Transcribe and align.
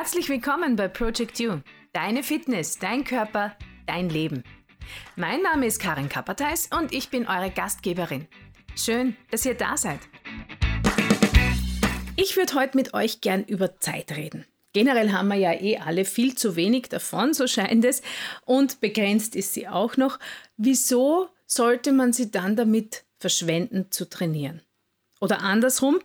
Herzlich 0.00 0.30
willkommen 0.30 0.76
bei 0.76 0.88
Project 0.88 1.38
You. 1.40 1.60
Deine 1.92 2.22
Fitness, 2.22 2.78
dein 2.78 3.04
Körper, 3.04 3.54
dein 3.84 4.08
Leben. 4.08 4.44
Mein 5.14 5.42
Name 5.42 5.66
ist 5.66 5.78
Karin 5.78 6.08
Kapperteis 6.08 6.70
und 6.74 6.94
ich 6.94 7.10
bin 7.10 7.26
eure 7.26 7.50
Gastgeberin. 7.50 8.26
Schön, 8.74 9.14
dass 9.30 9.44
ihr 9.44 9.52
da 9.52 9.76
seid. 9.76 10.00
Ich 12.16 12.34
würde 12.38 12.54
heute 12.54 12.78
mit 12.78 12.94
euch 12.94 13.20
gern 13.20 13.44
über 13.44 13.78
Zeit 13.78 14.16
reden. 14.16 14.46
Generell 14.72 15.12
haben 15.12 15.28
wir 15.28 15.36
ja 15.36 15.52
eh 15.52 15.76
alle 15.76 16.06
viel 16.06 16.34
zu 16.34 16.56
wenig 16.56 16.88
davon, 16.88 17.34
so 17.34 17.46
scheint 17.46 17.84
es, 17.84 18.00
und 18.46 18.80
begrenzt 18.80 19.36
ist 19.36 19.52
sie 19.52 19.68
auch 19.68 19.98
noch. 19.98 20.18
Wieso 20.56 21.28
sollte 21.44 21.92
man 21.92 22.14
sie 22.14 22.30
dann 22.30 22.56
damit 22.56 23.04
verschwenden 23.18 23.90
zu 23.90 24.08
trainieren? 24.08 24.62
Oder 25.20 25.42
andersrum, 25.42 25.98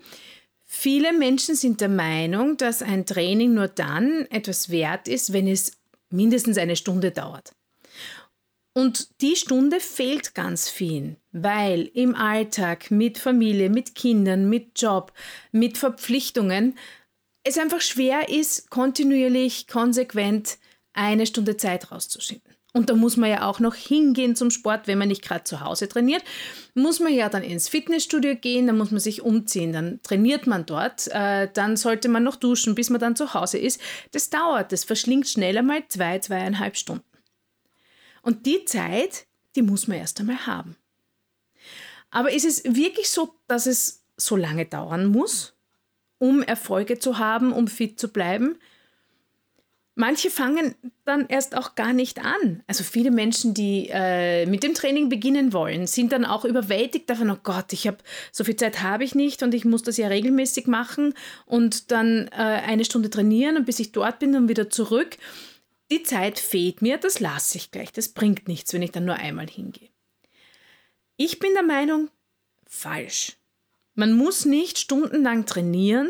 viele 0.66 1.13
Menschen 1.13 1.55
sind 1.55 1.82
der 1.82 1.89
Meinung, 1.89 2.57
dass 2.57 2.82
ein 2.82 3.05
Training 3.05 3.54
nur 3.54 3.68
dann 3.68 4.25
etwas 4.29 4.69
wert 4.69 5.07
ist, 5.07 5.33
wenn 5.33 5.47
es 5.47 5.74
mindestens 6.10 6.57
eine 6.57 6.75
Stunde 6.75 7.11
dauert. 7.11 7.54
Und 8.78 9.21
die 9.21 9.38
Stunde 9.38 9.79
fehlt 9.79 10.36
ganz 10.36 10.69
vielen, 10.69 11.15
weil 11.32 11.89
im 11.93 12.14
Alltag 12.14 12.91
mit 12.91 13.18
Familie, 13.18 13.69
mit 13.69 13.96
Kindern, 13.96 14.50
mit 14.50 14.82
Job, 14.82 15.14
mit 15.54 15.78
Verpflichtungen 15.78 16.77
es 17.43 17.57
einfach 17.57 17.79
schwer 17.79 18.27
ist, 18.27 18.69
kontinuierlich, 18.71 19.68
konsequent 19.68 20.57
eine 20.93 21.25
Stunde 21.25 21.55
Zeit 21.57 21.91
rauszuschinden. 21.91 22.54
Und 22.75 22.89
da 22.89 22.93
muss 22.93 23.15
man 23.15 23.29
ja 23.29 23.47
auch 23.47 23.61
noch 23.61 23.74
hingehen 23.74 24.36
zum 24.36 24.52
Sport, 24.52 24.86
wenn 24.86 24.97
man 24.97 25.07
nicht 25.07 25.21
gerade 25.21 25.46
zu 25.46 25.61
Hause 25.61 25.88
trainiert. 25.88 26.25
Muss 26.74 27.00
man 27.00 27.14
ja 27.14 27.29
dann 27.29 27.42
ins 27.42 27.70
Fitnessstudio 27.70 28.36
gehen, 28.36 28.68
dann 28.68 28.78
muss 28.78 28.92
man 28.92 29.00
sich 29.00 29.21
umziehen, 29.21 29.71
dann 29.71 30.02
trainiert 30.04 30.46
man 30.46 30.66
dort, 30.66 31.07
äh, 31.07 31.47
dann 31.54 31.78
sollte 31.78 32.09
man 32.09 32.23
noch 32.23 32.36
duschen, 32.36 32.75
bis 32.75 32.89
man 32.89 33.00
dann 33.00 33.16
zu 33.16 33.33
Hause 33.33 33.59
ist. 33.59 33.80
Das 34.11 34.30
dauert, 34.30 34.73
das 34.73 34.83
verschlingt 34.83 35.30
schneller 35.30 35.64
mal 35.64 35.88
zwei, 35.88 36.19
zweieinhalb 36.19 36.75
Stunden. 36.75 37.05
Und 38.22 38.45
die 38.45 38.66
Zeit, 38.66 39.25
die 39.55 39.61
muss 39.61 39.88
man 39.88 39.97
erst 39.97 40.19
einmal 40.19 40.45
haben. 40.45 40.75
Aber 42.11 42.33
ist 42.33 42.44
es 42.44 42.66
wirklich 42.66 43.09
so, 43.09 43.36
dass 43.47 43.67
es 43.67 44.03
so 44.17 44.36
lange 44.36 44.66
dauern 44.66 45.05
muss, 45.05 45.55
um 46.17 46.44
Erfolge 46.44 46.99
zu 46.99 47.19
haben, 47.19 47.53
um 47.53 47.69
fit 47.69 47.97
zu 47.97 48.09
bleiben? 48.09 48.58
Manche 49.97 50.29
fangen 50.29 50.75
dann 51.05 51.27
erst 51.27 51.55
auch 51.55 51.75
gar 51.75 51.93
nicht 51.93 52.19
an. 52.19 52.63
Also 52.67 52.83
viele 52.83 53.11
Menschen, 53.11 53.53
die 53.53 53.89
äh, 53.89 54.45
mit 54.45 54.61
dem 54.61 54.73
Training 54.73 55.07
beginnen 55.07 55.53
wollen, 55.53 55.87
sind 55.87 56.11
dann 56.11 56.25
auch 56.25 56.43
überwältigt 56.43 57.09
davon, 57.09 57.29
oh 57.31 57.37
Gott, 57.41 57.71
ich 57.71 57.87
habe 57.87 57.97
so 58.31 58.43
viel 58.43 58.57
Zeit 58.57 58.83
habe 58.83 59.05
ich 59.05 59.15
nicht 59.15 59.41
und 59.41 59.53
ich 59.53 59.63
muss 59.63 59.83
das 59.83 59.95
ja 59.95 60.07
regelmäßig 60.07 60.67
machen 60.67 61.13
und 61.45 61.91
dann 61.91 62.27
äh, 62.27 62.35
eine 62.35 62.83
Stunde 62.83 63.09
trainieren 63.09 63.55
und 63.55 63.65
bis 63.65 63.79
ich 63.79 63.93
dort 63.93 64.19
bin 64.19 64.35
und 64.35 64.49
wieder 64.49 64.69
zurück 64.69 65.17
die 65.91 66.03
Zeit 66.03 66.39
fehlt 66.39 66.81
mir, 66.81 66.97
das 66.97 67.19
lasse 67.19 67.57
ich 67.57 67.71
gleich. 67.71 67.91
Das 67.91 68.09
bringt 68.09 68.47
nichts, 68.47 68.73
wenn 68.73 68.81
ich 68.81 68.91
dann 68.91 69.05
nur 69.05 69.15
einmal 69.15 69.47
hingehe. 69.47 69.89
Ich 71.17 71.39
bin 71.39 71.53
der 71.53 71.63
Meinung, 71.63 72.09
falsch. 72.65 73.37
Man 73.93 74.13
muss 74.13 74.45
nicht 74.45 74.77
stundenlang 74.77 75.45
trainieren, 75.45 76.09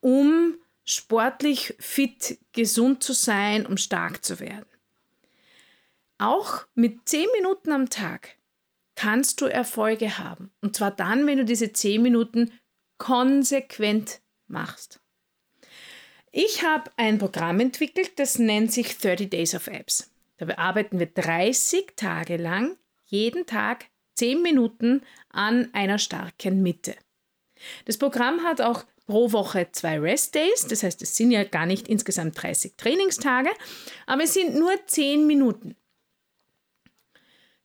um 0.00 0.54
sportlich 0.90 1.74
fit, 1.78 2.38
gesund 2.52 3.02
zu 3.02 3.12
sein, 3.12 3.66
um 3.66 3.76
stark 3.76 4.24
zu 4.24 4.40
werden. 4.40 4.66
Auch 6.18 6.66
mit 6.74 7.08
zehn 7.08 7.26
Minuten 7.36 7.72
am 7.72 7.88
Tag 7.88 8.36
kannst 8.94 9.40
du 9.40 9.46
Erfolge 9.46 10.18
haben. 10.18 10.50
Und 10.60 10.76
zwar 10.76 10.90
dann, 10.90 11.26
wenn 11.26 11.38
du 11.38 11.44
diese 11.44 11.72
zehn 11.72 12.02
Minuten 12.02 12.52
konsequent 12.98 14.20
machst. 14.46 15.00
Ich 16.32 16.62
habe 16.62 16.90
ein 16.96 17.18
Programm 17.18 17.60
entwickelt, 17.60 18.18
das 18.18 18.38
nennt 18.38 18.72
sich 18.72 18.98
30 18.98 19.30
Days 19.30 19.54
of 19.54 19.68
Apps. 19.68 20.10
Da 20.36 20.46
arbeiten 20.56 20.98
wir 20.98 21.06
30 21.06 21.94
Tage 21.96 22.36
lang, 22.36 22.76
jeden 23.06 23.46
Tag 23.46 23.86
10 24.16 24.42
Minuten 24.42 25.02
an 25.30 25.72
einer 25.72 25.98
starken 25.98 26.62
Mitte. 26.62 26.94
Das 27.84 27.98
Programm 27.98 28.42
hat 28.44 28.60
auch 28.60 28.84
pro 29.10 29.32
Woche 29.32 29.66
zwei 29.72 29.98
Rest 29.98 30.36
Days, 30.36 30.68
das 30.68 30.84
heißt, 30.84 31.02
es 31.02 31.16
sind 31.16 31.32
ja 31.32 31.42
gar 31.42 31.66
nicht 31.66 31.88
insgesamt 31.88 32.40
30 32.40 32.76
Trainingstage, 32.76 33.50
aber 34.06 34.22
es 34.22 34.34
sind 34.34 34.54
nur 34.54 34.70
10 34.86 35.26
Minuten. 35.26 35.74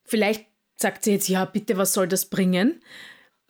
Vielleicht 0.03 0.47
sagt 0.75 1.03
sie 1.03 1.11
jetzt, 1.11 1.29
ja, 1.29 1.45
bitte, 1.45 1.77
was 1.77 1.93
soll 1.93 2.07
das 2.07 2.25
bringen? 2.25 2.81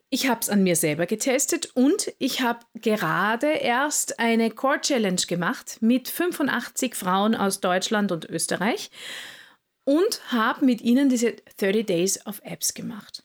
Ich 0.09 0.27
habe 0.27 0.41
es 0.41 0.49
an 0.49 0.63
mir 0.63 0.75
selber 0.75 1.05
getestet 1.05 1.71
und 1.73 2.13
ich 2.19 2.41
habe 2.41 2.59
gerade 2.73 3.47
erst 3.47 4.19
eine 4.19 4.51
Core 4.51 4.81
Challenge 4.81 5.21
gemacht 5.27 5.77
mit 5.79 6.09
85 6.09 6.95
Frauen 6.95 7.33
aus 7.33 7.61
Deutschland 7.61 8.11
und 8.11 8.25
Österreich 8.25 8.91
und 9.85 10.33
habe 10.33 10.65
mit 10.65 10.81
ihnen 10.81 11.07
diese 11.07 11.33
30 11.57 11.85
Days 11.85 12.25
of 12.25 12.41
Apps 12.43 12.73
gemacht. 12.73 13.24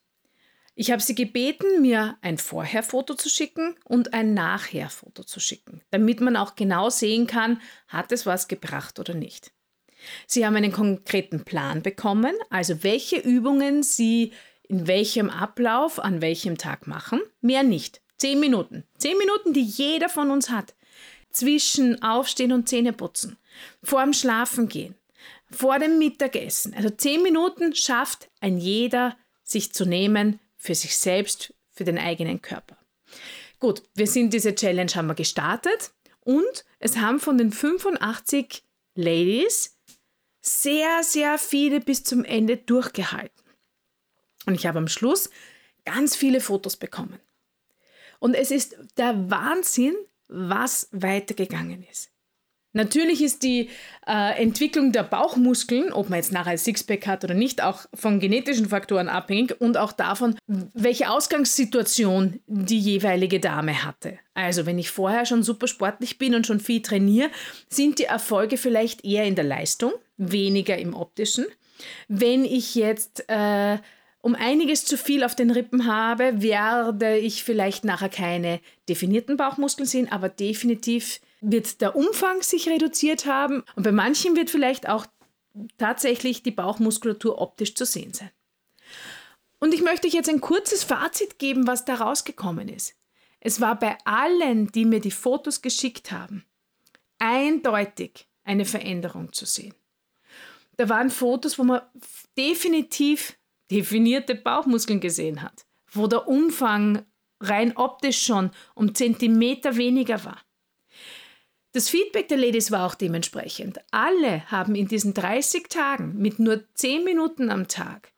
Ich 0.81 0.91
habe 0.91 1.03
sie 1.03 1.15
gebeten, 1.15 1.83
mir 1.83 2.17
ein 2.23 2.39
Vorher-Foto 2.39 3.13
zu 3.13 3.29
schicken 3.29 3.77
und 3.85 4.15
ein 4.15 4.33
Nachher-Foto 4.33 5.25
zu 5.25 5.39
schicken, 5.39 5.83
damit 5.91 6.23
man 6.23 6.37
auch 6.37 6.55
genau 6.55 6.89
sehen 6.89 7.27
kann, 7.27 7.61
hat 7.87 8.13
es 8.13 8.25
was 8.25 8.49
gebracht 8.49 8.99
oder 8.99 9.13
nicht. 9.13 9.53
Sie 10.27 10.47
haben 10.47 10.57
einen 10.57 10.73
konkreten 10.73 11.45
Plan 11.45 11.83
bekommen, 11.83 12.35
also 12.49 12.83
welche 12.83 13.19
Übungen 13.19 13.83
Sie 13.83 14.33
in 14.69 14.87
welchem 14.87 15.29
Ablauf, 15.29 15.99
an 15.99 16.23
welchem 16.23 16.57
Tag 16.57 16.87
machen. 16.87 17.21
Mehr 17.43 17.63
nicht. 17.63 18.01
Zehn 18.17 18.41
Minuten. 18.41 18.85
Zehn 18.97 19.19
Minuten, 19.19 19.53
die 19.53 19.65
jeder 19.65 20.09
von 20.09 20.31
uns 20.31 20.49
hat. 20.49 20.75
Zwischen 21.31 22.03
Aufstehen 22.03 22.53
und 22.53 22.71
Zähneputzen. 22.71 23.37
Vor 23.83 24.03
dem 24.03 24.15
Schlafengehen. 24.15 24.95
Vor 25.51 25.79
dem 25.79 25.99
Mittagessen. 25.99 26.73
Also 26.73 26.89
zehn 26.89 27.23
Minuten 27.23 27.75
schafft 27.75 28.31
ein 28.41 28.57
jeder, 28.57 29.19
sich 29.43 29.75
zu 29.75 29.85
nehmen 29.85 30.41
für 30.61 30.75
sich 30.75 30.97
selbst, 30.97 31.55
für 31.71 31.85
den 31.85 31.99
eigenen 31.99 32.43
Körper. 32.43 32.77
Gut, 33.59 33.83
wir 33.95 34.07
sind 34.07 34.33
diese 34.33 34.55
Challenge 34.55 34.93
haben 34.95 35.09
wir 35.09 35.15
gestartet 35.15 35.93
und 36.21 36.65
es 36.79 36.99
haben 36.99 37.19
von 37.19 37.39
den 37.39 37.51
85 37.51 38.63
Ladies 38.95 39.79
sehr, 40.43 41.03
sehr 41.03 41.39
viele 41.39 41.81
bis 41.81 42.05
zum 42.05 42.25
Ende 42.25 42.59
durchgehalten. 42.59 43.43
Und 44.47 44.55
ich 44.55 44.67
habe 44.67 44.79
am 44.79 44.89
Schluss 44.89 45.31
ganz 45.85 46.15
viele 46.15 46.41
Fotos 46.41 46.77
bekommen. 46.77 47.19
Und 48.19 48.35
es 48.35 48.51
ist 48.51 48.77
der 48.99 49.31
Wahnsinn, 49.31 49.97
was 50.29 50.89
weitergegangen 50.93 51.83
ist. 51.91 52.11
Natürlich 52.73 53.23
ist 53.23 53.43
die 53.43 53.69
äh, 54.07 54.41
Entwicklung 54.41 54.93
der 54.93 55.03
Bauchmuskeln, 55.03 55.93
ob 55.93 56.09
man 56.09 56.19
jetzt 56.19 56.33
nachher 56.33 56.53
ein 56.53 56.59
Sixpack 56.59 57.07
hat 57.07 57.25
oder 57.25 57.35
nicht, 57.35 57.63
auch 57.63 57.87
von 57.95 58.21
genetischen 58.21 58.69
Faktoren 58.69 59.09
abhängig 59.09 59.61
und 59.61 59.77
auch 59.77 59.93
davon, 59.93 60.37
welche 60.47 61.11
Ausgangssituation 61.11 62.41
die 62.47 62.79
jeweilige 62.79 63.41
Dame 63.41 63.85
hatte. 63.85 64.19
Also 64.35 64.67
wenn 64.67 64.79
ich 64.79 64.91
vorher 64.91 65.27
schon 65.27 65.43
super 65.43 65.67
sportlich 65.67 66.19
bin 66.19 66.35
und 66.35 66.47
schon 66.47 66.61
viel 66.61 66.81
trainiere, 66.81 67.31
sind 67.69 67.99
die 67.99 68.05
Erfolge 68.05 68.57
vielleicht 68.57 69.05
eher 69.05 69.25
in 69.25 69.35
der 69.35 69.45
Leistung, 69.45 69.93
weniger 70.17 70.79
im 70.79 70.95
optischen. 70.95 71.47
Wenn 72.09 72.45
ich 72.45 72.75
jetzt 72.75 73.25
äh, 73.29 73.79
um 74.23 74.35
einiges 74.35 74.85
zu 74.85 74.97
viel 74.97 75.25
auf 75.25 75.35
den 75.35 75.51
Rippen 75.51 75.87
habe, 75.87 76.43
werde 76.43 77.17
ich 77.17 77.43
vielleicht 77.43 77.85
nachher 77.85 78.11
keine 78.11 78.61
definierten 78.89 79.37
Bauchmuskeln 79.37 79.87
sehen, 79.87 80.13
aber 80.13 80.29
definitiv 80.29 81.21
wird 81.41 81.81
der 81.81 81.97
Umfang 81.97 82.43
sich 82.43 82.69
reduziert 82.69 83.27
haben 83.27 83.65
und 83.77 83.83
bei 83.83 83.93
manchen 83.93 84.37
wird 84.37 84.51
vielleicht 84.51 84.89
auch 84.89 85.07
tatsächlich 85.79 86.43
die 86.43 86.51
Bauchmuskulatur 86.51 87.41
optisch 87.41 87.75
zu 87.75 87.85
sehen 87.85 88.13
sein. 88.13 88.31
Und 89.59 89.75
ich 89.75 89.83
möchte 89.83 90.07
euch 90.07 90.15
jetzt 90.15 90.29
ein 90.29 90.41
kurzes 90.41 90.85
Fazit 90.85 91.39
geben, 91.39 91.67
was 91.67 91.85
da 91.85 91.97
rausgekommen 91.97 92.69
ist. 92.69 92.95
Es 93.41 93.61
war 93.61 93.79
bei 93.79 93.97
allen, 94.05 94.71
die 94.73 94.85
mir 94.85 95.01
die 95.01 95.11
Fotos 95.11 95.63
geschickt 95.63 96.13
haben, 96.13 96.45
eindeutig 97.19 98.27
eine 98.45 98.65
Veränderung 98.65 99.33
zu 99.33 99.47
sehen. 99.47 99.75
Da 100.77 100.89
waren 100.89 101.11
Fotos, 101.11 101.59
wo 101.59 101.65
man 101.65 101.83
definitiv 102.37 103.37
definierte 103.71 104.35
Bauchmuskeln 104.35 105.01
gesehen 105.01 105.43
hat, 105.43 105.67
wo 105.93 106.07
der 106.07 106.27
Umfang 106.27 107.05
rein 107.41 107.77
optisch 107.77 108.23
schon 108.25 108.51
um 108.75 108.95
Zentimeter 108.95 109.77
weniger 109.77 110.25
war. 110.25 110.39
Das 111.73 111.89
Feedback 111.89 112.29
der 112.29 112.39
Ladies 112.39 112.71
war 112.73 112.87
auch 112.87 112.97
dementsprechend. 112.97 113.79
Alle 113.93 114.51
haben 114.51 114.75
in 114.75 114.89
diesen 114.89 115.15
30 115.15 115.69
Tagen 115.69 116.17
mit 116.19 116.39
nur 116.39 116.65
10 116.75 117.05
Minuten 117.05 117.51
am 117.51 117.69
Tag 117.69 118.13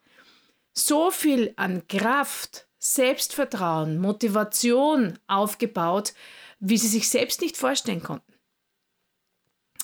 so 0.74 1.10
viel 1.10 1.52
an 1.56 1.86
Kraft, 1.86 2.66
Selbstvertrauen, 2.78 3.98
Motivation 3.98 5.18
aufgebaut, 5.26 6.14
wie 6.60 6.78
sie 6.78 6.88
sich 6.88 7.08
selbst 7.08 7.40
nicht 7.42 7.56
vorstellen 7.56 8.02
konnten. 8.02 8.32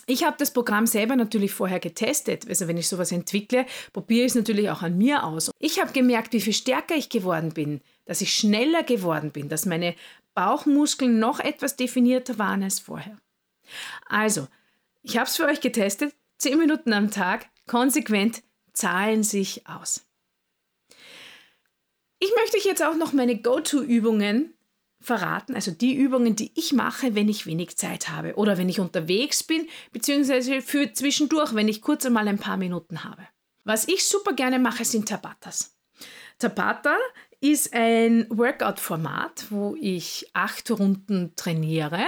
Ich 0.06 0.24
habe 0.24 0.36
das 0.38 0.54
Programm 0.54 0.86
selber 0.86 1.16
natürlich 1.16 1.52
vorher 1.52 1.80
getestet. 1.80 2.48
Also 2.48 2.66
wenn 2.66 2.78
ich 2.78 2.88
sowas 2.88 3.12
entwickle, 3.12 3.66
probiere 3.92 4.24
ich 4.24 4.32
es 4.32 4.36
natürlich 4.36 4.70
auch 4.70 4.80
an 4.80 4.96
mir 4.96 5.24
aus. 5.24 5.50
Ich 5.58 5.78
habe 5.78 5.92
gemerkt, 5.92 6.32
wie 6.32 6.40
viel 6.40 6.54
stärker 6.54 6.94
ich 6.94 7.10
geworden 7.10 7.52
bin, 7.52 7.82
dass 8.06 8.22
ich 8.22 8.32
schneller 8.32 8.82
geworden 8.82 9.30
bin, 9.30 9.50
dass 9.50 9.66
meine 9.66 9.94
Bauchmuskeln 10.34 11.18
noch 11.18 11.40
etwas 11.40 11.76
definierter 11.76 12.38
waren 12.38 12.62
als 12.62 12.78
vorher. 12.78 13.18
Also, 14.06 14.48
Ich 15.02 15.16
habe 15.16 15.26
es 15.26 15.36
für 15.36 15.46
euch 15.46 15.60
getestet. 15.60 16.14
10 16.38 16.58
Minuten 16.58 16.92
am 16.92 17.10
Tag, 17.10 17.46
konsequent, 17.66 18.42
zahlen 18.72 19.22
sich 19.22 19.66
aus. 19.66 20.04
Ich 22.18 22.30
möchte 22.36 22.56
euch 22.56 22.64
jetzt 22.64 22.82
auch 22.82 22.96
noch 22.96 23.12
meine 23.12 23.40
Go-To-Übungen 23.40 24.54
verraten, 25.00 25.54
also 25.54 25.70
die 25.70 25.94
Übungen, 25.94 26.34
die 26.34 26.52
ich 26.56 26.72
mache, 26.72 27.14
wenn 27.14 27.28
ich 27.28 27.46
wenig 27.46 27.76
Zeit 27.76 28.08
habe 28.08 28.34
oder 28.34 28.58
wenn 28.58 28.68
ich 28.68 28.80
unterwegs 28.80 29.44
bin, 29.44 29.68
beziehungsweise 29.92 30.60
für 30.60 30.92
zwischendurch, 30.92 31.54
wenn 31.54 31.68
ich 31.68 31.82
kurz 31.82 32.04
einmal 32.04 32.26
ein 32.26 32.38
paar 32.38 32.56
Minuten 32.56 33.04
habe. 33.04 33.26
Was 33.64 33.86
ich 33.86 34.04
super 34.04 34.32
gerne 34.32 34.58
mache, 34.58 34.84
sind 34.84 35.08
Tabatas. 35.08 35.76
Tabata 36.38 36.96
ist 37.40 37.72
ein 37.72 38.26
Workout-Format, 38.30 39.46
wo 39.50 39.76
ich 39.80 40.28
acht 40.32 40.70
Runden 40.70 41.34
trainiere 41.36 42.04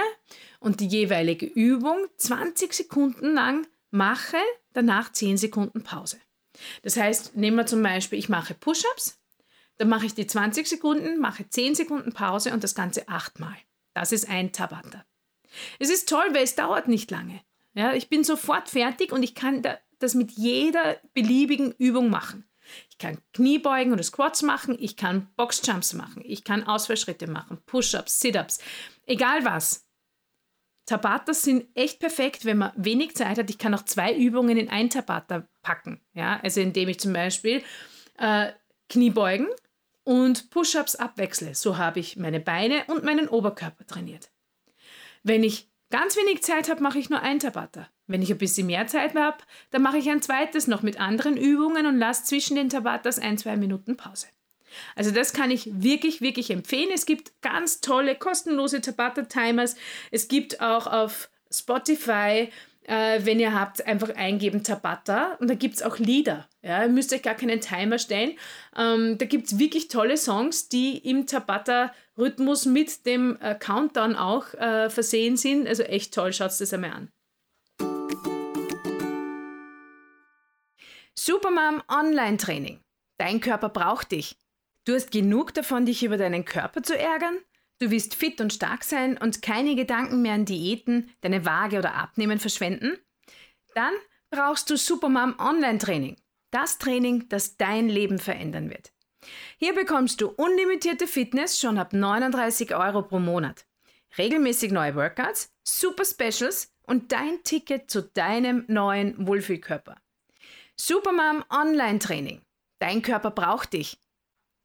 und 0.61 0.79
die 0.79 0.87
jeweilige 0.87 1.47
Übung 1.47 2.07
20 2.15 2.71
Sekunden 2.71 3.33
lang 3.33 3.67
mache, 3.89 4.37
danach 4.71 5.11
10 5.11 5.35
Sekunden 5.35 5.83
Pause. 5.83 6.17
Das 6.83 6.95
heißt, 6.95 7.35
nehmen 7.35 7.57
wir 7.57 7.65
zum 7.65 7.83
Beispiel, 7.83 8.19
ich 8.19 8.29
mache 8.29 8.53
Push-ups, 8.53 9.19
dann 9.77 9.89
mache 9.89 10.05
ich 10.05 10.13
die 10.13 10.27
20 10.27 10.67
Sekunden, 10.67 11.19
mache 11.19 11.49
10 11.49 11.75
Sekunden 11.75 12.13
Pause 12.13 12.53
und 12.53 12.63
das 12.63 12.75
Ganze 12.75 13.09
achtmal. 13.09 13.57
Das 13.93 14.11
ist 14.11 14.29
ein 14.29 14.53
Tabata. 14.53 15.03
Es 15.79 15.89
ist 15.89 16.07
toll, 16.07 16.27
weil 16.31 16.43
es 16.43 16.55
dauert 16.55 16.87
nicht 16.87 17.11
lange. 17.11 17.41
Ja, 17.73 17.93
ich 17.93 18.07
bin 18.07 18.23
sofort 18.23 18.69
fertig 18.69 19.11
und 19.11 19.23
ich 19.23 19.33
kann 19.33 19.63
das 19.99 20.13
mit 20.13 20.31
jeder 20.31 20.99
beliebigen 21.13 21.73
Übung 21.77 22.09
machen. 22.09 22.45
Ich 22.89 22.99
kann 22.99 23.17
Kniebeugen 23.33 23.91
oder 23.91 24.03
Squats 24.03 24.43
machen, 24.43 24.77
ich 24.79 24.95
kann 24.95 25.27
Boxjumps 25.35 25.93
machen, 25.93 26.21
ich 26.23 26.43
kann 26.43 26.63
Ausfallschritte 26.63 27.27
machen, 27.27 27.57
Push-ups, 27.65 28.19
Sit-ups, 28.19 28.59
egal 29.07 29.43
was. 29.43 29.85
Tabatas 30.85 31.43
sind 31.43 31.65
echt 31.75 31.99
perfekt, 31.99 32.45
wenn 32.45 32.57
man 32.57 32.71
wenig 32.75 33.15
Zeit 33.15 33.37
hat. 33.37 33.49
Ich 33.49 33.57
kann 33.57 33.73
auch 33.73 33.85
zwei 33.85 34.15
Übungen 34.15 34.57
in 34.57 34.69
ein 34.69 34.89
Tabata 34.89 35.47
packen. 35.61 36.01
Ja? 36.13 36.39
Also 36.43 36.61
indem 36.61 36.89
ich 36.89 36.99
zum 36.99 37.13
Beispiel 37.13 37.63
äh, 38.17 38.51
Kniebeugen 38.89 39.47
und 40.03 40.49
Push-ups 40.49 40.95
abwechsle. 40.95 41.55
So 41.55 41.77
habe 41.77 41.99
ich 41.99 42.17
meine 42.17 42.39
Beine 42.39 42.83
und 42.87 43.03
meinen 43.03 43.27
Oberkörper 43.27 43.85
trainiert. 43.85 44.31
Wenn 45.23 45.43
ich 45.43 45.69
ganz 45.91 46.17
wenig 46.17 46.43
Zeit 46.43 46.69
habe, 46.69 46.81
mache 46.81 46.99
ich 46.99 47.09
nur 47.09 47.21
ein 47.21 47.39
Tabata. 47.39 47.87
Wenn 48.07 48.21
ich 48.21 48.31
ein 48.31 48.37
bisschen 48.37 48.67
mehr 48.67 48.87
Zeit 48.87 49.15
habe, 49.15 49.37
dann 49.69 49.81
mache 49.81 49.97
ich 49.97 50.09
ein 50.09 50.21
zweites 50.21 50.67
noch 50.67 50.81
mit 50.81 50.99
anderen 50.99 51.37
Übungen 51.37 51.85
und 51.85 51.97
lasse 51.97 52.25
zwischen 52.25 52.55
den 52.55 52.69
Tabatas 52.69 53.19
ein, 53.19 53.37
zwei 53.37 53.55
Minuten 53.55 53.95
Pause. 53.95 54.27
Also 54.95 55.11
das 55.11 55.33
kann 55.33 55.51
ich 55.51 55.69
wirklich, 55.71 56.21
wirklich 56.21 56.51
empfehlen. 56.51 56.89
Es 56.93 57.05
gibt 57.05 57.41
ganz 57.41 57.81
tolle, 57.81 58.15
kostenlose 58.15 58.81
Tabata-Timers. 58.81 59.75
Es 60.11 60.27
gibt 60.27 60.61
auch 60.61 60.87
auf 60.87 61.29
Spotify, 61.51 62.49
äh, 62.83 63.19
wenn 63.23 63.39
ihr 63.39 63.53
habt, 63.53 63.85
einfach 63.85 64.15
eingeben 64.15 64.63
Tabata 64.63 65.35
und 65.39 65.49
da 65.49 65.53
gibt 65.53 65.75
es 65.75 65.83
auch 65.83 65.97
Lieder. 65.97 66.47
Ja, 66.61 66.83
ihr 66.83 66.89
müsst 66.89 67.13
euch 67.13 67.21
gar 67.21 67.35
keinen 67.35 67.61
Timer 67.61 67.99
stellen. 67.99 68.37
Ähm, 68.75 69.17
da 69.17 69.25
gibt 69.25 69.47
es 69.47 69.59
wirklich 69.59 69.87
tolle 69.87 70.17
Songs, 70.17 70.69
die 70.69 70.97
im 70.97 71.27
Tabata-Rhythmus 71.27 72.65
mit 72.65 73.05
dem 73.05 73.37
äh, 73.41 73.55
Countdown 73.55 74.15
auch 74.15 74.53
äh, 74.53 74.89
versehen 74.89 75.37
sind. 75.37 75.67
Also 75.67 75.83
echt 75.83 76.13
toll, 76.13 76.33
schaut 76.33 76.51
es 76.51 76.59
das 76.59 76.73
einmal 76.73 76.91
an. 76.91 77.09
Supermom 81.17 81.83
Online-Training. 81.87 82.79
Dein 83.19 83.41
Körper 83.41 83.69
braucht 83.69 84.11
dich. 84.11 84.35
Du 84.85 84.95
hast 84.95 85.11
genug 85.11 85.53
davon, 85.53 85.85
dich 85.85 86.03
über 86.03 86.17
deinen 86.17 86.43
Körper 86.43 86.81
zu 86.81 86.97
ärgern? 86.97 87.37
Du 87.79 87.91
willst 87.91 88.15
fit 88.15 88.41
und 88.41 88.53
stark 88.53 88.83
sein 88.83 89.17
und 89.17 89.41
keine 89.41 89.75
Gedanken 89.75 90.21
mehr 90.21 90.33
an 90.33 90.45
Diäten, 90.45 91.11
deine 91.21 91.45
Waage 91.45 91.79
oder 91.79 91.95
Abnehmen 91.95 92.39
verschwenden? 92.39 92.97
Dann 93.75 93.93
brauchst 94.31 94.69
du 94.69 94.77
Supermom 94.77 95.35
Online-Training. 95.39 96.17
Das 96.51 96.79
Training, 96.79 97.29
das 97.29 97.57
dein 97.57 97.89
Leben 97.89 98.17
verändern 98.17 98.69
wird. 98.69 98.91
Hier 99.57 99.73
bekommst 99.73 100.19
du 100.21 100.29
unlimitierte 100.29 101.07
Fitness 101.07 101.59
schon 101.59 101.77
ab 101.77 101.93
39 101.93 102.75
Euro 102.75 103.03
pro 103.03 103.19
Monat. 103.19 103.65
Regelmäßig 104.17 104.71
neue 104.71 104.95
Workouts, 104.95 105.53
Super 105.63 106.05
Specials 106.05 106.73
und 106.83 107.11
dein 107.11 107.43
Ticket 107.43 107.89
zu 107.89 108.01
deinem 108.01 108.65
neuen 108.67 109.27
Wohlfühlkörper. 109.27 109.95
Supermom 110.75 111.45
Online 111.49 111.99
Training. 111.99 112.41
Dein 112.79 113.01
Körper 113.01 113.31
braucht 113.31 113.73
dich. 113.73 113.99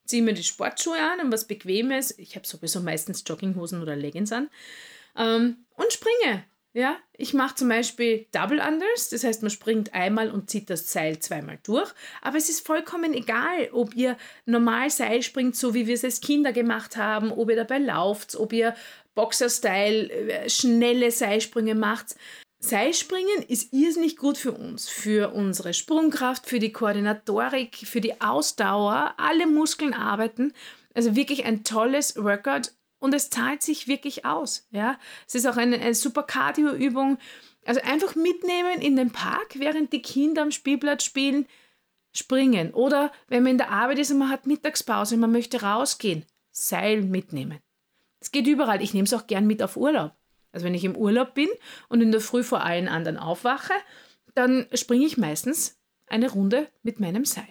ziehe 0.06 0.22
mir 0.22 0.34
die 0.34 0.44
Sportschuhe 0.44 1.02
an 1.02 1.22
und 1.22 1.32
was 1.32 1.48
Bequemes, 1.48 2.20
ich 2.20 2.36
habe 2.36 2.46
sowieso 2.46 2.82
meistens 2.82 3.24
Jogginghosen 3.26 3.82
oder 3.82 3.96
Leggings 3.96 4.32
an, 4.32 4.50
ähm, 5.18 5.66
und 5.76 5.92
springe. 5.92 6.46
Ja, 6.76 6.98
ich 7.16 7.36
mache 7.36 7.54
zum 7.54 7.70
Beispiel 7.70 8.26
Double 8.32 8.60
Unders, 8.60 9.10
das 9.10 9.24
heißt, 9.24 9.44
man 9.44 9.52
springt 9.52 9.94
einmal 9.94 10.32
und 10.32 10.50
zieht 10.50 10.72
das 10.72 10.92
Seil 10.92 11.20
zweimal 11.20 11.60
durch. 11.62 11.92
Aber 12.24 12.38
es 12.38 12.50
ist 12.50 12.66
vollkommen 12.66 13.14
egal, 13.14 13.70
ob 13.74 13.96
ihr 13.96 14.18
normal 14.48 14.90
Seil 14.90 15.22
springt, 15.22 15.56
so 15.56 15.76
wie 15.76 15.86
wir 15.86 15.94
es 15.94 16.04
als 16.04 16.20
Kinder 16.20 16.52
gemacht 16.52 16.98
haben, 16.98 17.32
ob 17.32 17.52
ihr 17.52 17.56
dabei 17.56 17.78
lauft, 17.78 18.36
ob 18.36 18.54
ihr 18.54 18.76
Boxer-Style 19.14 20.10
äh, 20.10 20.50
schnelle 20.50 21.12
Seilsprünge 21.12 21.76
macht. 21.76 22.16
Seilspringen 22.58 23.44
ist 23.48 23.72
irrsinnig 23.72 24.18
gut 24.18 24.38
für 24.38 24.54
uns, 24.54 24.90
für 24.90 25.34
unsere 25.34 25.76
Sprungkraft, 25.76 26.48
für 26.48 26.60
die 26.60 26.72
Koordinatorik, 26.72 27.76
für 27.76 28.02
die 28.02 28.20
Ausdauer. 28.20 29.14
Alle 29.18 29.46
Muskeln 29.46 29.94
arbeiten. 29.94 30.54
Also 30.96 31.16
wirklich 31.16 31.46
ein 31.46 31.64
tolles 31.64 32.16
Workout 32.16 32.72
und 33.04 33.14
es 33.14 33.30
zahlt 33.30 33.62
sich 33.62 33.90
wirklich 33.90 34.24
aus. 34.24 34.66
Ja? 34.72 34.98
Es 35.28 35.36
ist 35.36 35.46
auch 35.46 35.58
eine, 35.58 35.78
eine 35.78 35.94
super 35.94 36.24
Cardio-Übung. 36.24 37.18
Also 37.66 37.82
einfach 37.82 38.16
mitnehmen 38.16 38.80
in 38.80 38.96
den 38.96 39.12
Park, 39.12 39.60
während 39.60 39.92
die 39.92 40.02
Kinder 40.02 40.42
am 40.42 40.52
Spielplatz 40.52 41.04
spielen, 41.04 41.46
springen. 42.14 42.74
Oder 42.74 43.12
wenn 43.28 43.44
man 43.44 43.52
in 43.52 43.58
der 43.58 43.72
Arbeit 43.72 44.00
ist 44.00 44.12
und 44.12 44.20
man 44.20 44.30
hat 44.30 44.48
Mittagspause 44.48 45.16
und 45.16 45.22
man 45.22 45.34
möchte 45.34 45.62
rausgehen, 45.62 46.26
Seil 46.52 47.02
mitnehmen. 47.02 47.60
Es 48.22 48.32
geht 48.32 48.48
überall. 48.48 48.82
Ich 48.82 48.94
nehme 48.94 49.06
es 49.06 49.14
auch 49.14 49.28
gern 49.28 49.48
mit 49.48 49.62
auf 49.62 49.76
Urlaub. 49.76 50.14
Also 50.54 50.66
wenn 50.66 50.74
ich 50.74 50.86
im 50.86 50.96
Urlaub 50.96 51.34
bin 51.34 51.50
und 51.90 52.00
in 52.00 52.14
der 52.14 52.22
Früh 52.22 52.42
vor 52.42 52.64
allen 52.64 52.88
anderen 52.88 53.18
aufwache, 53.18 53.74
dann 54.34 54.66
springe 54.74 55.06
ich 55.06 55.18
meistens 55.18 55.78
eine 56.08 56.32
Runde 56.32 56.70
mit 56.84 57.02
meinem 57.02 57.26
Seil 57.26 57.48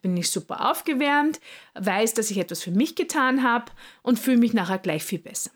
bin 0.00 0.16
ich 0.16 0.30
super 0.30 0.70
aufgewärmt, 0.70 1.40
weiß, 1.74 2.14
dass 2.14 2.30
ich 2.30 2.38
etwas 2.38 2.62
für 2.62 2.70
mich 2.70 2.94
getan 2.94 3.42
habe 3.42 3.72
und 4.02 4.18
fühle 4.18 4.38
mich 4.38 4.52
nachher 4.52 4.78
gleich 4.78 5.04
viel 5.04 5.18
besser. 5.18 5.50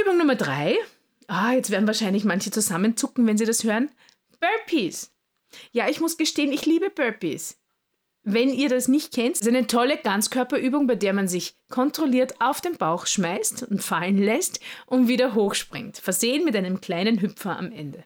Übung 0.00 0.18
Nummer 0.18 0.36
drei. 0.36 0.76
Ah, 1.26 1.52
jetzt 1.52 1.70
werden 1.70 1.86
wahrscheinlich 1.86 2.24
manche 2.24 2.50
zusammenzucken, 2.50 3.26
wenn 3.26 3.38
sie 3.38 3.46
das 3.46 3.64
hören. 3.64 3.90
Burpees. 4.40 5.12
Ja, 5.72 5.88
ich 5.88 6.00
muss 6.00 6.16
gestehen, 6.16 6.52
ich 6.52 6.66
liebe 6.66 6.90
Burpees. 6.90 7.58
Wenn 8.28 8.52
ihr 8.52 8.68
das 8.68 8.88
nicht 8.88 9.14
kennt, 9.14 9.36
ist 9.36 9.46
eine 9.46 9.68
tolle 9.68 9.98
Ganzkörperübung, 9.98 10.88
bei 10.88 10.96
der 10.96 11.12
man 11.12 11.28
sich 11.28 11.54
kontrolliert 11.68 12.40
auf 12.40 12.60
den 12.60 12.76
Bauch 12.76 13.06
schmeißt 13.06 13.62
und 13.62 13.84
fallen 13.84 14.18
lässt 14.18 14.58
und 14.86 15.06
wieder 15.06 15.34
hochspringt, 15.34 15.98
versehen 15.98 16.44
mit 16.44 16.56
einem 16.56 16.80
kleinen 16.80 17.20
Hüpfer 17.20 17.56
am 17.56 17.70
Ende. 17.70 18.02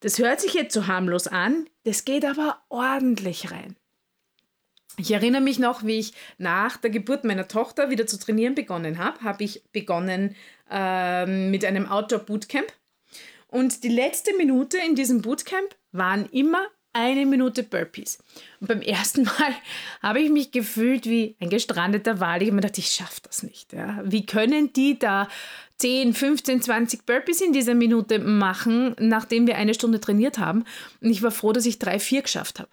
Das 0.00 0.18
hört 0.18 0.40
sich 0.40 0.54
jetzt 0.54 0.74
so 0.74 0.86
harmlos 0.86 1.26
an, 1.26 1.68
das 1.84 2.04
geht 2.04 2.24
aber 2.24 2.62
ordentlich 2.68 3.50
rein. 3.50 3.76
Ich 4.98 5.10
erinnere 5.10 5.42
mich 5.42 5.58
noch, 5.58 5.84
wie 5.84 5.98
ich 5.98 6.14
nach 6.38 6.78
der 6.78 6.90
Geburt 6.90 7.24
meiner 7.24 7.48
Tochter 7.48 7.90
wieder 7.90 8.06
zu 8.06 8.18
trainieren 8.18 8.54
begonnen 8.54 8.98
habe. 8.98 9.20
Habe 9.20 9.44
ich 9.44 9.62
begonnen 9.72 10.34
äh, 10.70 11.26
mit 11.26 11.64
einem 11.64 11.86
Outdoor-Bootcamp. 11.86 12.72
Und 13.48 13.84
die 13.84 13.88
letzte 13.88 14.34
Minute 14.36 14.78
in 14.78 14.94
diesem 14.94 15.20
Bootcamp 15.20 15.76
waren 15.92 16.26
immer 16.30 16.66
eine 16.96 17.26
Minute 17.26 17.62
Burpees. 17.62 18.18
Und 18.60 18.68
beim 18.68 18.80
ersten 18.80 19.24
Mal 19.24 19.54
habe 20.02 20.20
ich 20.20 20.30
mich 20.30 20.50
gefühlt 20.50 21.04
wie 21.04 21.36
ein 21.40 21.50
gestrandeter 21.50 22.20
Wal. 22.20 22.42
Ich 22.42 22.48
habe 22.48 22.56
mir 22.56 22.62
gedacht, 22.62 22.78
ich 22.78 22.88
schaffe 22.88 23.20
das 23.22 23.42
nicht. 23.42 23.72
Ja. 23.72 24.00
Wie 24.04 24.24
können 24.24 24.72
die 24.72 24.98
da 24.98 25.28
10, 25.78 26.14
15, 26.14 26.62
20 26.62 27.04
Burpees 27.04 27.40
in 27.42 27.52
dieser 27.52 27.74
Minute 27.74 28.18
machen, 28.18 28.96
nachdem 28.98 29.46
wir 29.46 29.56
eine 29.56 29.74
Stunde 29.74 30.00
trainiert 30.00 30.38
haben? 30.38 30.64
Und 31.02 31.10
ich 31.10 31.22
war 31.22 31.30
froh, 31.30 31.52
dass 31.52 31.66
ich 31.66 31.78
drei, 31.78 31.98
vier 31.98 32.22
geschafft 32.22 32.60
habe. 32.60 32.70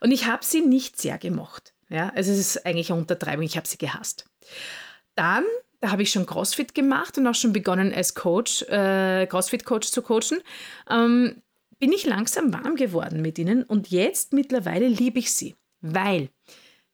Und 0.00 0.10
ich 0.12 0.26
habe 0.26 0.44
sie 0.44 0.60
nicht 0.60 1.00
sehr 1.00 1.18
gemocht. 1.18 1.72
Ja. 1.88 2.12
Also 2.14 2.32
es 2.32 2.38
ist 2.38 2.66
eigentlich 2.66 2.90
eine 2.90 3.00
Untertreibung, 3.00 3.44
ich 3.44 3.56
habe 3.56 3.66
sie 3.66 3.78
gehasst. 3.78 4.26
Dann 5.14 5.44
da 5.80 5.90
habe 5.90 6.02
ich 6.02 6.10
schon 6.10 6.26
CrossFit 6.26 6.74
gemacht 6.74 7.18
und 7.18 7.26
auch 7.26 7.34
schon 7.34 7.52
begonnen 7.52 7.92
als 7.92 8.14
Coach, 8.14 8.62
äh, 8.62 9.26
CrossFit-Coach 9.26 9.90
zu 9.90 10.02
coachen. 10.02 10.40
Ähm, 10.90 11.42
bin 11.78 11.92
ich 11.92 12.06
langsam 12.06 12.52
warm 12.52 12.76
geworden 12.76 13.22
mit 13.22 13.38
ihnen 13.38 13.62
und 13.62 13.88
jetzt 13.88 14.32
mittlerweile 14.32 14.88
liebe 14.88 15.18
ich 15.18 15.32
sie, 15.32 15.54
weil 15.80 16.30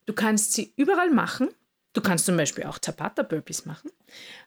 Du 0.07 0.13
kannst 0.13 0.53
sie 0.53 0.73
überall 0.77 1.11
machen. 1.11 1.49
Du 1.93 2.01
kannst 2.01 2.27
zum 2.27 2.37
Beispiel 2.37 2.65
auch 2.65 2.79
Tabata 2.79 3.23
Burpees 3.23 3.67
machen. 3.67 3.91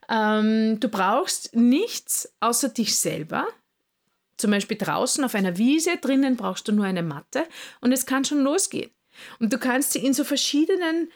Ähm, 0.09 0.79
du 0.79 0.89
brauchst 0.89 1.55
nichts 1.55 2.33
außer 2.39 2.69
dich 2.69 2.97
selber. 2.97 3.47
Zum 4.37 4.51
Beispiel 4.51 4.77
draußen 4.77 5.23
auf 5.23 5.35
einer 5.35 5.57
Wiese, 5.57 5.97
drinnen 5.97 6.35
brauchst 6.35 6.67
du 6.67 6.73
nur 6.73 6.85
eine 6.85 7.03
Matte 7.03 7.43
und 7.79 7.93
es 7.93 8.05
kann 8.05 8.25
schon 8.25 8.41
losgehen. 8.41 8.91
Und 9.39 9.53
du 9.53 9.57
kannst 9.57 9.93
sie 9.93 10.05
in 10.05 10.13
so 10.13 10.25
verschiedenen 10.25 11.09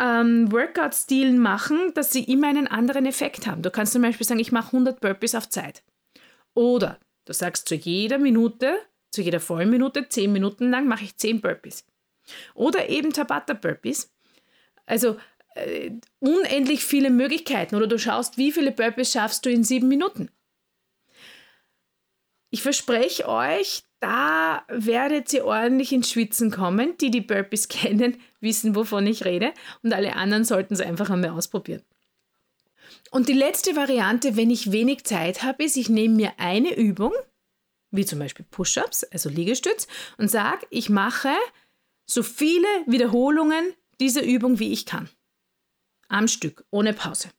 ähm, 0.00 0.50
Workout-Stilen 0.50 1.38
machen, 1.38 1.92
dass 1.94 2.10
sie 2.10 2.24
immer 2.24 2.48
einen 2.48 2.66
anderen 2.66 3.06
Effekt 3.06 3.46
haben. 3.46 3.62
Du 3.62 3.70
kannst 3.70 3.92
zum 3.92 4.02
Beispiel 4.02 4.26
sagen, 4.26 4.40
ich 4.40 4.50
mache 4.50 4.72
100 4.72 5.00
Burpees 5.00 5.36
auf 5.36 5.48
Zeit. 5.48 5.84
Oder 6.54 6.98
du 7.28 7.34
sagst 7.34 7.68
zu 7.68 7.74
jeder 7.74 8.18
Minute, 8.18 8.78
zu 9.10 9.20
jeder 9.20 9.38
vollen 9.38 9.70
Minute, 9.70 10.08
10 10.08 10.32
Minuten 10.32 10.70
lang 10.70 10.88
mache 10.88 11.04
ich 11.04 11.16
10 11.16 11.42
Burpees. 11.42 11.84
Oder 12.54 12.88
eben 12.88 13.12
Tabata 13.12 13.52
Burpees. 13.52 14.10
Also 14.86 15.16
äh, 15.54 15.90
unendlich 16.20 16.84
viele 16.84 17.10
Möglichkeiten. 17.10 17.76
Oder 17.76 17.86
du 17.86 17.98
schaust, 17.98 18.38
wie 18.38 18.50
viele 18.50 18.72
Burpees 18.72 19.12
schaffst 19.12 19.44
du 19.44 19.50
in 19.50 19.62
sieben 19.62 19.88
Minuten. 19.88 20.30
Ich 22.50 22.62
verspreche 22.62 23.28
euch, 23.28 23.82
da 24.00 24.64
werdet 24.68 25.30
ihr 25.34 25.44
ordentlich 25.44 25.92
ins 25.92 26.10
Schwitzen 26.10 26.50
kommen. 26.50 26.96
Die, 26.98 27.10
die 27.10 27.20
Burpees 27.20 27.68
kennen, 27.68 28.16
wissen, 28.40 28.74
wovon 28.74 29.06
ich 29.06 29.26
rede. 29.26 29.52
Und 29.82 29.92
alle 29.92 30.16
anderen 30.16 30.44
sollten 30.44 30.74
es 30.74 30.80
einfach 30.80 31.10
einmal 31.10 31.30
ausprobieren. 31.30 31.82
Und 33.10 33.28
die 33.28 33.34
letzte 33.34 33.76
Variante, 33.76 34.36
wenn 34.36 34.50
ich 34.50 34.72
wenig 34.72 35.04
Zeit 35.04 35.42
habe, 35.42 35.64
ist, 35.64 35.76
ich 35.76 35.88
nehme 35.88 36.14
mir 36.14 36.32
eine 36.38 36.74
Übung, 36.74 37.12
wie 37.90 38.04
zum 38.04 38.18
Beispiel 38.18 38.46
Push-ups, 38.50 39.04
also 39.04 39.28
Liegestütz, 39.28 39.86
und 40.18 40.30
sage, 40.30 40.66
ich 40.70 40.90
mache 40.90 41.32
so 42.06 42.22
viele 42.22 42.68
Wiederholungen 42.86 43.72
dieser 44.00 44.22
Übung, 44.22 44.58
wie 44.58 44.72
ich 44.72 44.86
kann. 44.86 45.08
Am 46.08 46.28
Stück, 46.28 46.64
ohne 46.70 46.92
Pause. 46.94 47.30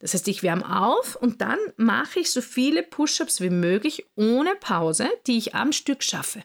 Das 0.00 0.14
heißt, 0.14 0.28
ich 0.28 0.42
wärme 0.42 0.80
auf 0.80 1.16
und 1.16 1.40
dann 1.40 1.58
mache 1.76 2.20
ich 2.20 2.30
so 2.30 2.40
viele 2.40 2.82
Push-ups 2.82 3.40
wie 3.40 3.50
möglich 3.50 4.06
ohne 4.14 4.54
Pause, 4.54 5.08
die 5.26 5.38
ich 5.38 5.54
am 5.54 5.72
Stück 5.72 6.02
schaffe. 6.02 6.44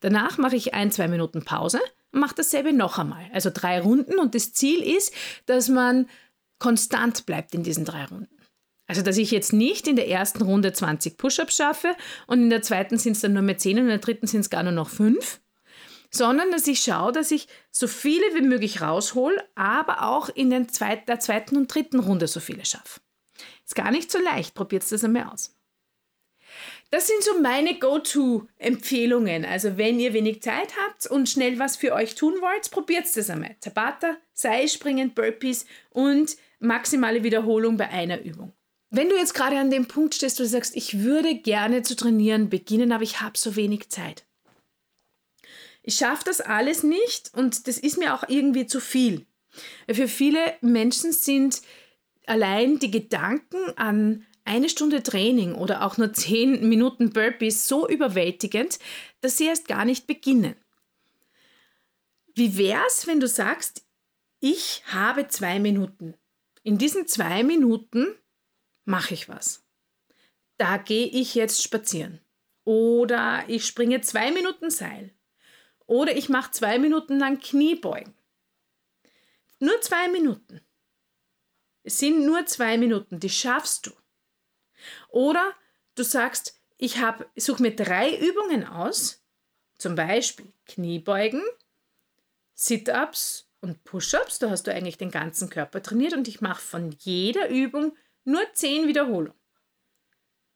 Danach 0.00 0.38
mache 0.38 0.56
ich 0.56 0.72
ein, 0.72 0.90
zwei 0.90 1.08
Minuten 1.08 1.44
Pause 1.44 1.80
und 2.12 2.20
mache 2.20 2.36
dasselbe 2.36 2.72
noch 2.72 2.98
einmal. 2.98 3.28
Also 3.32 3.50
drei 3.52 3.80
Runden 3.80 4.18
und 4.18 4.34
das 4.34 4.52
Ziel 4.54 4.82
ist, 4.82 5.12
dass 5.46 5.68
man 5.68 6.08
konstant 6.60 7.26
bleibt 7.26 7.54
in 7.54 7.64
diesen 7.64 7.84
drei 7.84 8.04
Runden. 8.04 8.28
Also, 8.86 9.02
dass 9.02 9.18
ich 9.18 9.30
jetzt 9.30 9.52
nicht 9.52 9.86
in 9.86 9.96
der 9.96 10.08
ersten 10.08 10.42
Runde 10.42 10.72
20 10.72 11.16
Push-ups 11.16 11.56
schaffe 11.56 11.94
und 12.26 12.42
in 12.42 12.50
der 12.50 12.62
zweiten 12.62 12.98
sind 12.98 13.12
es 13.12 13.20
dann 13.20 13.32
nur 13.32 13.42
mehr 13.42 13.58
10 13.58 13.78
und 13.78 13.84
in 13.84 13.88
der 13.88 13.98
dritten 13.98 14.26
sind 14.26 14.40
es 14.40 14.50
gar 14.50 14.62
nur 14.62 14.72
noch 14.72 14.88
5, 14.88 15.40
sondern 16.10 16.50
dass 16.50 16.66
ich 16.66 16.80
schaue, 16.80 17.12
dass 17.12 17.30
ich 17.30 17.46
so 17.70 17.86
viele 17.86 18.24
wie 18.34 18.42
möglich 18.42 18.80
raushole, 18.80 19.42
aber 19.54 20.02
auch 20.02 20.28
in 20.28 20.50
den 20.50 20.68
zweit, 20.68 21.08
der 21.08 21.20
zweiten 21.20 21.56
und 21.56 21.72
dritten 21.72 22.00
Runde 22.00 22.26
so 22.26 22.40
viele 22.40 22.64
schaffe. 22.64 23.00
Ist 23.64 23.76
gar 23.76 23.92
nicht 23.92 24.10
so 24.10 24.18
leicht, 24.18 24.54
probiert 24.54 24.90
das 24.90 25.04
einmal 25.04 25.24
aus. 25.32 25.56
Das 26.90 27.06
sind 27.06 27.22
so 27.22 27.40
meine 27.40 27.78
Go-To-Empfehlungen. 27.78 29.44
Also 29.44 29.76
wenn 29.76 30.00
ihr 30.00 30.12
wenig 30.12 30.42
Zeit 30.42 30.74
habt 30.84 31.06
und 31.06 31.28
schnell 31.28 31.60
was 31.60 31.76
für 31.76 31.92
euch 31.92 32.16
tun 32.16 32.34
wollt, 32.40 32.72
probiert 32.72 33.04
das 33.14 33.30
einmal. 33.30 33.54
Tabata, 33.60 34.16
Seilspringen, 34.32 35.14
Burpees 35.14 35.66
und 35.90 36.36
maximale 36.60 37.24
Wiederholung 37.24 37.76
bei 37.76 37.88
einer 37.88 38.22
Übung. 38.22 38.52
Wenn 38.90 39.08
du 39.08 39.16
jetzt 39.16 39.34
gerade 39.34 39.58
an 39.58 39.70
dem 39.70 39.86
Punkt 39.86 40.14
stehst, 40.14 40.38
wo 40.38 40.42
du 40.42 40.48
sagst, 40.48 40.76
ich 40.76 41.00
würde 41.00 41.36
gerne 41.36 41.82
zu 41.82 41.94
trainieren 41.96 42.48
beginnen, 42.48 42.92
aber 42.92 43.02
ich 43.02 43.20
habe 43.20 43.38
so 43.38 43.56
wenig 43.56 43.88
Zeit. 43.88 44.24
Ich 45.82 45.96
schaffe 45.96 46.24
das 46.24 46.40
alles 46.40 46.82
nicht 46.82 47.32
und 47.34 47.66
das 47.66 47.78
ist 47.78 47.98
mir 47.98 48.14
auch 48.14 48.24
irgendwie 48.28 48.66
zu 48.66 48.80
viel. 48.80 49.26
Für 49.90 50.08
viele 50.08 50.40
Menschen 50.60 51.12
sind 51.12 51.62
allein 52.26 52.78
die 52.78 52.90
Gedanken 52.90 53.76
an 53.76 54.26
eine 54.44 54.68
Stunde 54.68 55.02
Training 55.02 55.54
oder 55.54 55.84
auch 55.84 55.96
nur 55.96 56.12
zehn 56.12 56.68
Minuten 56.68 57.10
Burpees 57.10 57.68
so 57.68 57.88
überwältigend, 57.88 58.78
dass 59.20 59.36
sie 59.36 59.46
erst 59.46 59.68
gar 59.68 59.84
nicht 59.84 60.06
beginnen. 60.06 60.56
Wie 62.34 62.56
wäre 62.56 62.82
es, 62.86 63.06
wenn 63.06 63.20
du 63.20 63.28
sagst, 63.28 63.84
ich 64.40 64.82
habe 64.86 65.28
zwei 65.28 65.58
Minuten. 65.58 66.14
In 66.62 66.76
diesen 66.76 67.06
zwei 67.06 67.42
Minuten 67.42 68.14
mache 68.84 69.14
ich 69.14 69.28
was. 69.28 69.64
Da 70.58 70.76
gehe 70.76 71.06
ich 71.06 71.34
jetzt 71.34 71.62
spazieren. 71.62 72.20
Oder 72.64 73.44
ich 73.48 73.64
springe 73.66 74.02
zwei 74.02 74.30
Minuten 74.30 74.70
Seil. 74.70 75.14
Oder 75.86 76.16
ich 76.16 76.28
mache 76.28 76.50
zwei 76.50 76.78
Minuten 76.78 77.18
lang 77.18 77.40
Kniebeugen. 77.40 78.14
Nur 79.58 79.80
zwei 79.80 80.08
Minuten. 80.08 80.60
Es 81.82 81.98
sind 81.98 82.24
nur 82.26 82.46
zwei 82.46 82.76
Minuten, 82.76 83.20
die 83.20 83.30
schaffst 83.30 83.86
du. 83.86 83.92
Oder 85.08 85.54
du 85.94 86.04
sagst, 86.04 86.60
ich 86.76 86.98
suche 87.36 87.62
mir 87.62 87.74
drei 87.74 88.18
Übungen 88.18 88.66
aus, 88.66 89.22
zum 89.78 89.94
Beispiel 89.94 90.52
Kniebeugen, 90.66 91.42
Sit-ups 92.54 93.49
und 93.60 93.84
Push-ups. 93.84 94.38
Da 94.38 94.50
hast 94.50 94.66
du 94.66 94.74
eigentlich 94.74 94.98
den 94.98 95.10
ganzen 95.10 95.50
Körper 95.50 95.82
trainiert 95.82 96.14
und 96.14 96.28
ich 96.28 96.40
mache 96.40 96.60
von 96.60 96.94
jeder 96.98 97.48
Übung 97.48 97.96
nur 98.24 98.42
zehn 98.54 98.86
Wiederholungen. 98.86 99.38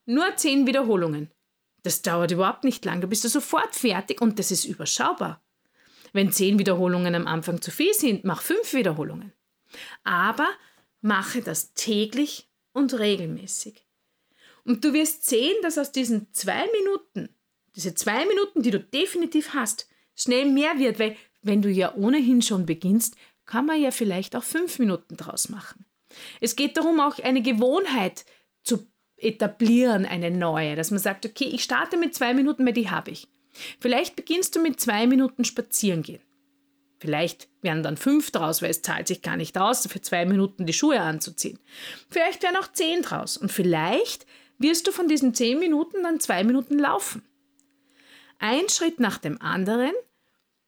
Nur 0.07 0.37
zehn 0.37 0.67
Wiederholungen. 0.67 1.31
Das 1.83 2.03
dauert 2.03 2.31
überhaupt 2.31 2.65
nicht 2.65 2.85
lang. 2.85 3.01
Du 3.01 3.07
bist 3.07 3.25
ja 3.25 3.31
sofort 3.31 3.75
fertig 3.75 4.21
und 4.21 4.39
das 4.39 4.51
ist 4.51 4.65
überschaubar. 4.65 5.43
Wenn 6.13 6.33
zehn 6.33 6.59
Wiederholungen 6.59 7.15
am 7.15 7.27
Anfang 7.27 7.61
zu 7.61 7.71
viel 7.71 7.93
sind, 7.93 8.25
mach 8.25 8.43
fünf 8.43 8.73
Wiederholungen. 8.73 9.33
Aber 10.05 10.49
mache 11.01 11.43
das 11.43 11.75
täglich 11.75 12.49
und 12.73 12.99
regelmäßig. 12.99 13.85
Und 14.65 14.85
du 14.85 14.93
wirst 14.95 15.27
sehen, 15.27 15.57
dass 15.63 15.77
aus 15.77 15.93
diesen 15.93 16.33
zwei 16.33 16.67
Minuten, 16.73 17.29
diese 17.77 17.95
zwei 17.95 18.25
Minuten, 18.27 18.63
die 18.63 18.71
du 18.71 18.81
definitiv 18.81 19.53
hast, 19.53 19.89
schnell 20.15 20.47
mehr 20.47 20.79
wird, 20.79 20.99
weil 20.99 21.17
wenn 21.45 21.63
du 21.63 21.71
ja 21.71 21.95
ohnehin 21.95 22.43
schon 22.43 22.67
beginnst, 22.67 23.17
kann 23.47 23.67
man 23.67 23.81
ja 23.81 23.91
vielleicht 23.91 24.35
auch 24.37 24.43
fünf 24.43 24.79
Minuten 24.79 25.17
draus 25.17 25.49
machen. 25.49 25.87
Es 26.41 26.57
geht 26.57 26.77
darum, 26.77 27.01
auch 27.01 27.19
eine 27.19 27.43
Gewohnheit 27.43 28.25
zu 28.63 28.87
etablieren, 29.17 30.07
eine 30.07 30.31
neue, 30.31 30.77
dass 30.77 30.91
man 30.91 31.01
sagt, 31.01 31.27
okay, 31.27 31.45
ich 31.45 31.63
starte 31.63 31.97
mit 31.97 32.15
zwei 32.15 32.35
Minuten, 32.35 32.65
weil 32.67 32.73
die 32.73 32.91
habe 32.91 33.11
ich. 33.11 33.29
Vielleicht 33.81 34.17
beginnst 34.17 34.57
du 34.57 34.61
mit 34.61 34.81
zwei 34.81 35.07
Minuten 35.07 35.45
spazieren 35.45 36.03
gehen. 36.03 36.23
Vielleicht 36.99 37.49
werden 37.61 37.83
dann 37.83 37.97
fünf 37.97 38.31
draus, 38.31 38.63
weil 38.63 38.71
es 38.71 38.83
zahlt 38.83 39.09
sich 39.09 39.23
gar 39.23 39.37
nicht 39.37 39.59
aus, 39.59 39.87
für 39.87 40.01
zwei 40.01 40.25
Minuten 40.25 40.67
die 40.67 40.73
Schuhe 40.73 41.01
anzuziehen. 41.01 41.59
Vielleicht 42.09 42.43
werden 42.43 42.57
auch 42.57 42.73
zehn 42.73 43.03
draus. 43.03 43.37
Und 43.37 43.53
vielleicht 43.53 44.27
wirst 44.59 44.87
du 44.87 44.93
von 44.93 45.07
diesen 45.07 45.35
zehn 45.35 45.59
Minuten 45.59 46.03
dann 46.03 46.21
zwei 46.21 46.45
Minuten 46.45 46.79
laufen. 46.79 47.23
Ein 48.39 48.69
Schritt 48.69 49.01
nach 49.01 49.19
dem 49.19 49.41
anderen, 49.41 49.93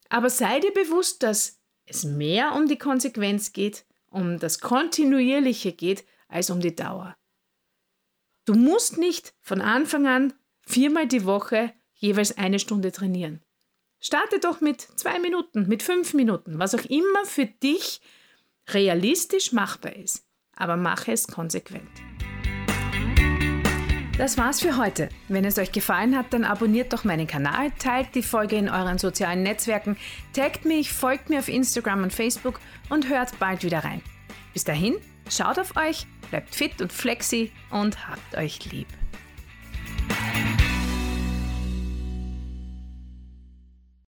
aber 0.08 0.30
sei 0.30 0.60
dir 0.60 0.72
bewusst, 0.72 1.22
dass 1.22 1.60
es 1.86 2.04
mehr 2.04 2.54
um 2.54 2.68
die 2.68 2.78
Konsequenz 2.78 3.52
geht, 3.52 3.84
um 4.10 4.38
das 4.38 4.60
Kontinuierliche 4.60 5.72
geht, 5.72 6.04
als 6.28 6.50
um 6.50 6.60
die 6.60 6.74
Dauer. 6.74 7.16
Du 8.44 8.54
musst 8.54 8.98
nicht 8.98 9.34
von 9.40 9.60
Anfang 9.60 10.06
an 10.06 10.32
viermal 10.66 11.06
die 11.06 11.24
Woche 11.24 11.72
jeweils 11.94 12.36
eine 12.36 12.58
Stunde 12.58 12.92
trainieren. 12.92 13.42
Starte 14.00 14.38
doch 14.38 14.60
mit 14.60 14.80
zwei 14.96 15.18
Minuten, 15.18 15.66
mit 15.68 15.82
fünf 15.82 16.14
Minuten, 16.14 16.58
was 16.58 16.74
auch 16.74 16.84
immer 16.84 17.24
für 17.24 17.46
dich 17.46 18.00
realistisch 18.68 19.52
machbar 19.52 19.96
ist. 19.96 20.24
Aber 20.54 20.76
mache 20.76 21.12
es 21.12 21.26
konsequent. 21.26 21.90
Das 24.18 24.38
war's 24.38 24.62
für 24.62 24.78
heute. 24.78 25.10
Wenn 25.28 25.44
es 25.44 25.58
euch 25.58 25.72
gefallen 25.72 26.16
hat, 26.16 26.32
dann 26.32 26.44
abonniert 26.44 26.90
doch 26.94 27.04
meinen 27.04 27.26
Kanal, 27.26 27.70
teilt 27.78 28.14
die 28.14 28.22
Folge 28.22 28.56
in 28.56 28.70
euren 28.70 28.96
sozialen 28.96 29.42
Netzwerken, 29.42 29.98
taggt 30.32 30.64
mich, 30.64 30.90
folgt 30.90 31.28
mir 31.28 31.40
auf 31.40 31.48
Instagram 31.48 32.02
und 32.02 32.14
Facebook 32.14 32.58
und 32.88 33.10
hört 33.10 33.38
bald 33.38 33.62
wieder 33.62 33.84
rein. 33.84 34.00
Bis 34.54 34.64
dahin, 34.64 34.94
schaut 35.28 35.58
auf 35.58 35.76
euch, 35.76 36.06
bleibt 36.30 36.54
fit 36.54 36.80
und 36.80 36.94
flexi 36.94 37.52
und 37.70 38.08
habt 38.08 38.36
euch 38.38 38.72
lieb. 38.72 38.88